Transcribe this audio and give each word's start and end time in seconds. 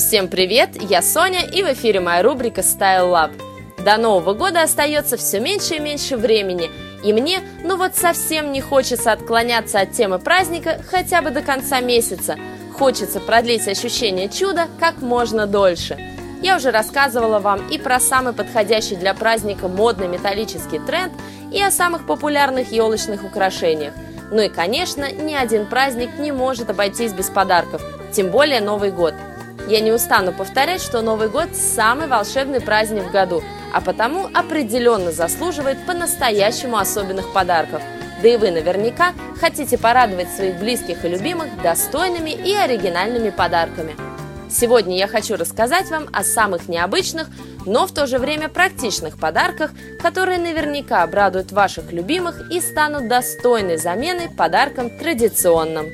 Всем 0.00 0.28
привет, 0.28 0.82
я 0.82 1.02
Соня 1.02 1.44
и 1.44 1.62
в 1.62 1.70
эфире 1.74 2.00
моя 2.00 2.22
рубрика 2.22 2.62
Style 2.62 3.12
Lab. 3.12 3.32
До 3.84 3.98
Нового 3.98 4.32
года 4.32 4.62
остается 4.62 5.18
все 5.18 5.40
меньше 5.40 5.74
и 5.74 5.78
меньше 5.78 6.16
времени, 6.16 6.70
и 7.04 7.12
мне, 7.12 7.40
ну 7.62 7.76
вот 7.76 7.96
совсем 7.96 8.50
не 8.50 8.62
хочется 8.62 9.12
отклоняться 9.12 9.78
от 9.78 9.92
темы 9.92 10.18
праздника 10.18 10.80
хотя 10.90 11.20
бы 11.20 11.30
до 11.30 11.42
конца 11.42 11.80
месяца. 11.80 12.38
Хочется 12.78 13.20
продлить 13.20 13.68
ощущение 13.68 14.30
чуда 14.30 14.68
как 14.80 15.02
можно 15.02 15.46
дольше. 15.46 15.98
Я 16.40 16.56
уже 16.56 16.70
рассказывала 16.70 17.38
вам 17.38 17.68
и 17.68 17.76
про 17.76 18.00
самый 18.00 18.32
подходящий 18.32 18.96
для 18.96 19.12
праздника 19.12 19.68
модный 19.68 20.08
металлический 20.08 20.78
тренд, 20.78 21.12
и 21.52 21.62
о 21.62 21.70
самых 21.70 22.06
популярных 22.06 22.72
елочных 22.72 23.22
украшениях. 23.22 23.92
Ну 24.32 24.40
и, 24.40 24.48
конечно, 24.48 25.12
ни 25.12 25.34
один 25.34 25.66
праздник 25.66 26.18
не 26.18 26.32
может 26.32 26.70
обойтись 26.70 27.12
без 27.12 27.28
подарков, 27.28 27.82
тем 28.12 28.30
более 28.30 28.62
Новый 28.62 28.92
год– 28.92 29.12
я 29.70 29.80
не 29.80 29.92
устану 29.92 30.32
повторять, 30.32 30.82
что 30.82 31.00
Новый 31.00 31.28
год– 31.28 31.50
самый 31.54 32.08
волшебный 32.08 32.60
праздник 32.60 33.04
в 33.04 33.12
году, 33.12 33.40
а 33.72 33.80
потому 33.80 34.28
определенно 34.34 35.12
заслуживает 35.12 35.86
по-настоящему 35.86 36.76
особенных 36.76 37.32
подарков. 37.32 37.80
Да 38.20 38.28
и 38.28 38.36
вы 38.36 38.50
наверняка 38.50 39.14
хотите 39.40 39.78
порадовать 39.78 40.28
своих 40.30 40.58
близких 40.58 41.04
и 41.04 41.08
любимых 41.08 41.62
достойными 41.62 42.30
и 42.30 42.52
оригинальными 42.52 43.30
подарками. 43.30 43.94
Сегодня 44.50 44.96
я 44.96 45.06
хочу 45.06 45.36
рассказать 45.36 45.88
вам 45.88 46.08
о 46.12 46.24
самых 46.24 46.68
необычных, 46.68 47.28
но 47.64 47.86
в 47.86 47.94
то 47.94 48.08
же 48.08 48.18
время 48.18 48.48
практичных 48.48 49.20
подарках, 49.20 49.70
которые 50.02 50.38
наверняка 50.38 51.04
обрадуют 51.04 51.52
ваших 51.52 51.92
любимых 51.92 52.50
и 52.50 52.60
станут 52.60 53.06
достойной 53.06 53.76
заменой 53.76 54.30
подаркам 54.30 54.90
традиционным. 54.98 55.86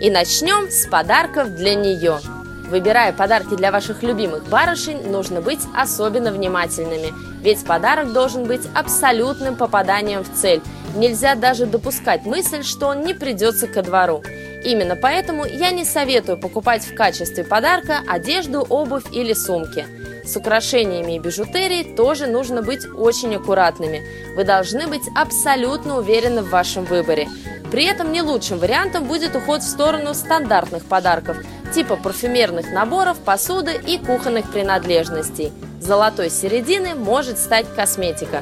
И 0.00 0.10
начнем 0.10 0.70
с 0.70 0.86
подарков 0.86 1.50
для 1.50 1.74
нее– 1.74 2.20
Выбирая 2.68 3.12
подарки 3.12 3.54
для 3.54 3.70
ваших 3.70 4.02
любимых 4.02 4.48
барышень, 4.48 5.08
нужно 5.08 5.40
быть 5.40 5.60
особенно 5.74 6.32
внимательными, 6.32 7.12
ведь 7.40 7.64
подарок 7.64 8.12
должен 8.12 8.44
быть 8.44 8.62
абсолютным 8.74 9.54
попаданием 9.54 10.24
в 10.24 10.32
цель. 10.32 10.60
Нельзя 10.96 11.36
даже 11.36 11.66
допускать 11.66 12.24
мысль, 12.26 12.64
что 12.64 12.88
он 12.88 13.02
не 13.02 13.14
придется 13.14 13.68
ко 13.68 13.82
двору. 13.82 14.22
Именно 14.64 14.96
поэтому 14.96 15.44
я 15.44 15.70
не 15.70 15.84
советую 15.84 16.38
покупать 16.38 16.84
в 16.84 16.94
качестве 16.94 17.44
подарка 17.44 18.00
одежду, 18.08 18.62
обувь 18.62 19.04
или 19.12 19.32
сумки. 19.32 19.86
С 20.24 20.36
украшениями 20.36 21.14
и 21.14 21.18
бижутерией 21.20 21.94
тоже 21.94 22.26
нужно 22.26 22.62
быть 22.62 22.84
очень 22.96 23.36
аккуратными. 23.36 24.02
Вы 24.34 24.42
должны 24.42 24.88
быть 24.88 25.04
абсолютно 25.14 25.98
уверены 25.98 26.42
в 26.42 26.50
вашем 26.50 26.84
выборе. 26.84 27.28
При 27.70 27.84
этом 27.84 28.10
не 28.10 28.22
лучшим 28.22 28.58
вариантом 28.58 29.04
будет 29.04 29.36
уход 29.36 29.62
в 29.62 29.68
сторону 29.68 30.14
стандартных 30.14 30.84
подарков– 30.84 31.36
типа 31.76 31.96
парфюмерных 31.96 32.72
наборов, 32.72 33.18
посуды 33.18 33.78
и 33.86 33.98
кухонных 33.98 34.50
принадлежностей. 34.50 35.52
Золотой 35.78 36.30
середины 36.30 36.94
может 36.94 37.36
стать 37.36 37.66
косметика. 37.76 38.40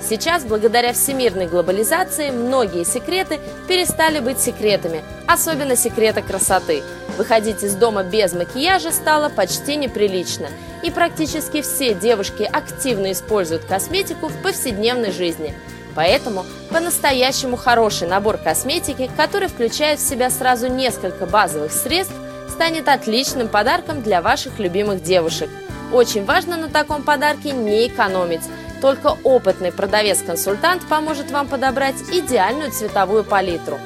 Сейчас, 0.00 0.44
благодаря 0.44 0.94
всемирной 0.94 1.46
глобализации, 1.46 2.30
многие 2.30 2.84
секреты 2.84 3.38
перестали 3.68 4.20
быть 4.20 4.40
секретами, 4.40 5.02
особенно 5.26 5.76
секреты 5.76 6.22
красоты. 6.22 6.82
Выходить 7.18 7.62
из 7.62 7.74
дома 7.74 8.02
без 8.02 8.32
макияжа 8.32 8.92
стало 8.92 9.28
почти 9.28 9.76
неприлично, 9.76 10.48
и 10.82 10.90
практически 10.90 11.60
все 11.60 11.92
девушки 11.92 12.48
активно 12.50 13.12
используют 13.12 13.64
косметику 13.64 14.28
в 14.28 14.42
повседневной 14.42 15.12
жизни. 15.12 15.52
Поэтому 15.94 16.46
по-настоящему 16.70 17.58
хороший 17.58 18.08
набор 18.08 18.38
косметики, 18.38 19.10
который 19.18 19.48
включает 19.48 19.98
в 19.98 20.08
себя 20.08 20.30
сразу 20.30 20.68
несколько 20.68 21.26
базовых 21.26 21.72
средств, 21.72 22.14
станет 22.60 22.88
отличным 22.88 23.48
подарком 23.48 24.02
для 24.02 24.20
ваших 24.20 24.58
любимых 24.58 25.02
девушек. 25.02 25.48
Очень 25.94 26.26
важно 26.26 26.58
на 26.58 26.68
таком 26.68 27.02
подарке 27.02 27.52
не 27.52 27.88
экономить. 27.88 28.42
Только 28.82 29.16
опытный 29.24 29.72
продавец-консультант 29.72 30.86
поможет 30.86 31.30
вам 31.30 31.48
подобрать 31.48 31.94
идеальную 32.12 32.70
цветовую 32.70 33.24
палитру. 33.24 33.78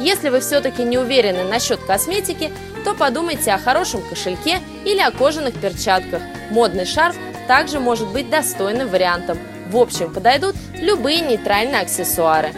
Если 0.00 0.28
вы 0.28 0.40
все-таки 0.40 0.82
не 0.82 0.98
уверены 0.98 1.44
насчет 1.44 1.78
косметики, 1.78 2.52
то 2.84 2.94
подумайте 2.94 3.52
о 3.52 3.58
хорошем 3.58 4.02
кошельке 4.02 4.58
или 4.84 4.98
о 4.98 5.12
кожаных 5.12 5.54
перчатках. 5.54 6.20
Модный 6.50 6.84
шарф 6.84 7.14
также 7.46 7.78
может 7.78 8.08
быть 8.08 8.28
достойным 8.28 8.88
вариантом. 8.88 9.38
В 9.68 9.76
общем, 9.76 10.12
подойдут 10.12 10.56
любые 10.74 11.20
нейтральные 11.20 11.82
аксессуары. 11.82 12.52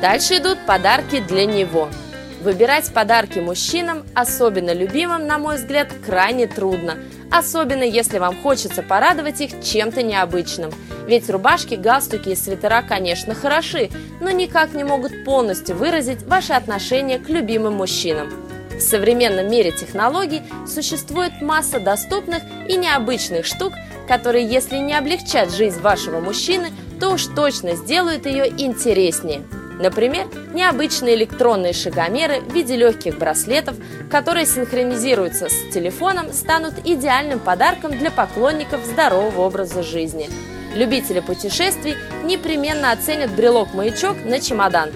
Дальше 0.00 0.38
идут 0.38 0.58
подарки 0.66 1.20
для 1.20 1.46
него– 1.46 1.88
Выбирать 2.42 2.92
подарки 2.92 3.38
мужчинам, 3.38 4.02
особенно 4.16 4.72
любимым, 4.72 5.28
на 5.28 5.38
мой 5.38 5.58
взгляд, 5.58 5.92
крайне 6.04 6.48
трудно. 6.48 6.98
Особенно 7.30 7.84
если 7.84 8.18
вам 8.18 8.36
хочется 8.42 8.82
порадовать 8.82 9.40
их 9.40 9.62
чем-то 9.62 10.02
необычным. 10.02 10.72
Ведь 11.06 11.30
рубашки, 11.30 11.76
галстуки 11.76 12.30
и 12.30 12.34
свитера, 12.34 12.82
конечно, 12.82 13.36
хороши, 13.36 13.90
но 14.20 14.30
никак 14.32 14.74
не 14.74 14.82
могут 14.82 15.24
полностью 15.24 15.76
выразить 15.76 16.24
ваше 16.24 16.54
отношение 16.54 17.20
к 17.20 17.28
любимым 17.28 17.74
мужчинам. 17.74 18.28
В 18.70 18.80
современном 18.80 19.48
мире 19.48 19.70
технологий 19.70 20.42
существует 20.66 21.40
масса 21.42 21.78
доступных 21.78 22.42
и 22.68 22.76
необычных 22.76 23.46
штук, 23.46 23.72
которые, 24.08 24.44
если 24.44 24.78
не 24.78 24.94
облегчат 24.94 25.52
жизнь 25.52 25.80
вашего 25.80 26.18
мужчины, 26.18 26.70
то 26.98 27.10
уж 27.10 27.26
точно 27.26 27.76
сделают 27.76 28.26
ее 28.26 28.48
интереснее. 28.48 29.42
Например, 29.82 30.28
необычные 30.54 31.16
электронные 31.16 31.72
шагомеры 31.72 32.38
в 32.40 32.54
виде 32.54 32.76
легких 32.76 33.18
браслетов, 33.18 33.74
которые 34.08 34.46
синхронизируются 34.46 35.48
с 35.48 35.72
телефоном, 35.74 36.32
станут 36.32 36.74
идеальным 36.84 37.40
подарком 37.40 37.90
для 37.90 38.12
поклонников 38.12 38.84
здорового 38.84 39.40
образа 39.40 39.82
жизни. 39.82 40.30
Любители 40.76 41.18
путешествий 41.18 41.96
непременно 42.22 42.92
оценят 42.92 43.32
брелок-маячок 43.32 44.24
на 44.24 44.40
чемодан, 44.40 44.90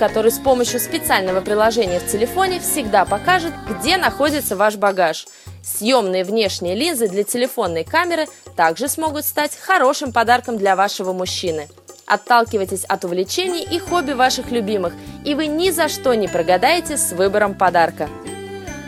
который 0.00 0.32
с 0.32 0.38
помощью 0.40 0.80
специального 0.80 1.40
приложения 1.40 2.00
в 2.00 2.06
телефоне 2.10 2.58
всегда 2.58 3.04
покажет, 3.04 3.52
где 3.68 3.98
находится 3.98 4.56
ваш 4.56 4.74
багаж. 4.74 5.28
Съемные 5.62 6.24
внешние 6.24 6.74
линзы 6.74 7.06
для 7.06 7.22
телефонной 7.22 7.84
камеры 7.84 8.26
также 8.56 8.88
смогут 8.88 9.24
стать 9.24 9.56
хорошим 9.56 10.12
подарком 10.12 10.58
для 10.58 10.74
вашего 10.74 11.12
мужчины. 11.12 11.68
Отталкивайтесь 12.08 12.84
от 12.84 13.04
увлечений 13.04 13.62
и 13.62 13.78
хобби 13.78 14.12
ваших 14.12 14.50
любимых, 14.50 14.94
и 15.26 15.34
вы 15.34 15.46
ни 15.46 15.70
за 15.70 15.88
что 15.88 16.14
не 16.14 16.26
прогадаете 16.26 16.96
с 16.96 17.12
выбором 17.12 17.54
подарка. 17.54 18.08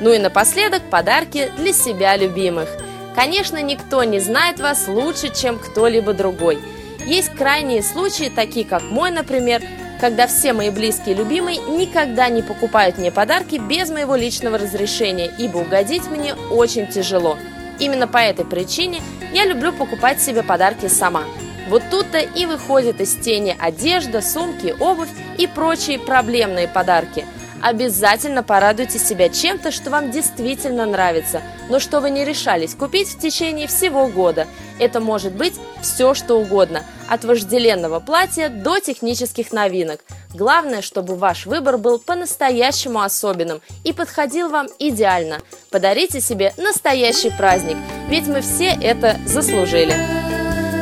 Ну 0.00 0.10
и 0.10 0.19
напоследок 0.19 0.88
подарки 0.88 1.53
для 1.59 1.75
себя 1.75 2.16
любимых. 2.16 2.70
Конечно, 3.14 3.60
никто 3.60 4.03
не 4.04 4.20
знает 4.20 4.59
вас 4.59 4.88
лучше, 4.88 5.34
чем 5.34 5.59
кто-либо 5.59 6.14
другой. 6.14 6.59
Есть 7.04 7.34
крайние 7.34 7.82
случаи, 7.82 8.32
такие 8.34 8.64
как 8.64 8.82
мой, 8.84 9.10
например, 9.10 9.62
когда 10.00 10.26
все 10.26 10.54
мои 10.54 10.70
близкие 10.70 11.14
и 11.14 11.19
любимые 11.19 11.59
никогда 11.59 12.30
не 12.30 12.41
покупают 12.41 12.97
мне 12.97 13.10
подарки 13.10 13.56
без 13.56 13.91
моего 13.91 14.16
личного 14.16 14.56
разрешения, 14.56 15.30
ибо 15.36 15.59
угодить 15.59 16.06
мне 16.06 16.34
очень 16.34 16.86
тяжело. 16.86 17.36
Именно 17.78 18.09
по 18.09 18.19
этой 18.19 18.47
причине 18.47 19.03
я 19.34 19.44
люблю 19.44 19.75
покупать 19.75 20.22
себе 20.22 20.42
подарки 20.42 20.86
сама– 20.86 21.25
вот 21.70 21.84
тут-то 21.88 22.19
и 22.19 22.47
выходит 22.47 23.00
из 23.00 23.14
тени 23.14 23.56
одежда, 23.58 24.20
сумки, 24.20 24.75
обувь 24.81 25.08
и 25.38 25.47
прочие 25.47 26.00
проблемные 26.00 26.66
подарки. 26.66 27.25
Обязательно 27.62 28.42
порадуйте 28.42 28.98
себя 28.98 29.28
чем-то, 29.28 29.70
что 29.70 29.91
вам 29.91 30.10
действительно 30.10 30.84
нравится, 30.84 31.42
но 31.69 31.78
что 31.78 32.00
вы 32.00 32.10
не 32.10 32.25
решались 32.25 32.75
купить 32.75 33.09
в 33.09 33.20
течение 33.20 33.69
всего 33.69 34.09
года. 34.09 34.48
Это 34.80 34.98
может 34.98 35.32
быть 35.32 35.54
все, 35.80 36.14
что 36.14 36.41
угодно, 36.41 36.82
от 37.09 37.25
вожделенного 37.25 38.00
платья 38.00 38.48
до 38.48 38.80
технических 38.80 39.53
новинок. 39.53 40.00
Главное, 40.34 40.82
чтобы 40.82 41.14
ваш 41.14 41.47
выбор 41.47 41.78
был 41.78 41.98
по-настоящему 41.98 43.00
особенным 43.00 43.60
и 43.84 43.92
подходил 43.92 44.48
вам 44.48 44.68
идеально. 44.80 45.39
Подарите 45.71 46.21
себе 46.21 46.53
настоящий 46.56 47.30
праздник, 47.30 47.77
ведь 48.09 48.27
мы 48.27 48.41
все 48.41 48.77
это 48.80 49.18
заслужили. 49.27 50.09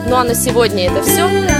Ну 0.08 0.16
а 0.16 0.24
на 0.24 0.34
сегодня 0.34 0.86
это 0.86 1.02
все. 1.02 1.48